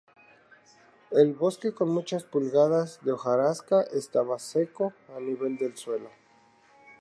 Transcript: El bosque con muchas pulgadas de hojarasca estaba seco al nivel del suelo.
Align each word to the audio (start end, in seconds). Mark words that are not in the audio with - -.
El 1.11 1.35
bosque 1.35 1.73
con 1.73 1.89
muchas 1.89 2.23
pulgadas 2.23 2.97
de 3.03 3.11
hojarasca 3.11 3.83
estaba 3.83 4.39
seco 4.39 4.93
al 5.15 5.27
nivel 5.27 5.57
del 5.59 5.77
suelo. 5.77 6.09